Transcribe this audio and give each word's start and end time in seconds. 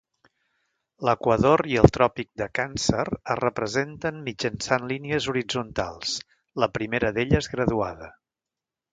L'equador 1.07 1.61
i 1.73 1.75
el 1.81 1.91
tròpic 1.97 2.29
de 2.41 2.47
Càncer 2.59 3.03
es 3.33 3.39
representen 3.41 4.17
mitjançant 4.29 4.87
línies 4.93 5.27
horitzontals, 5.33 6.15
la 6.63 6.71
primera 6.79 7.13
d'elles 7.19 7.51
graduada. 7.53 8.09